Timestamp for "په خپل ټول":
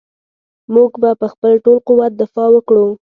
1.21-1.77